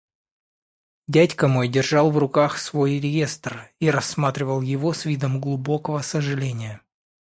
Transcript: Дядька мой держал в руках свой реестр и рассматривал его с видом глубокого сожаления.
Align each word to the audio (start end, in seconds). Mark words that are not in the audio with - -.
Дядька 1.07 1.47
мой 1.47 1.67
держал 1.67 2.09
в 2.09 2.17
руках 2.17 2.57
свой 2.57 2.99
реестр 2.99 3.71
и 3.79 3.91
рассматривал 3.91 4.61
его 4.61 4.93
с 4.93 5.05
видом 5.05 5.39
глубокого 5.39 6.01
сожаления. 6.01 6.81